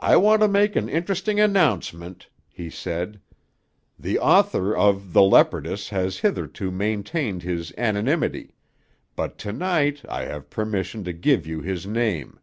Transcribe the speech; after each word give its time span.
"I 0.00 0.16
want 0.18 0.42
to 0.42 0.48
make 0.48 0.76
an 0.76 0.90
interesting 0.90 1.40
announcement," 1.40 2.28
he 2.50 2.68
said; 2.68 3.22
"the 3.98 4.18
author 4.18 4.76
of 4.76 5.14
'The 5.14 5.22
Leopardess' 5.22 5.88
has 5.88 6.18
hitherto 6.18 6.70
maintained 6.70 7.42
his 7.42 7.72
anonymity, 7.78 8.52
but 9.16 9.38
to 9.38 9.52
night 9.54 10.02
I 10.06 10.24
have 10.26 10.50
permission 10.50 11.04
to 11.04 11.14
give 11.14 11.46
you 11.46 11.62
his 11.62 11.86
name. 11.86 12.38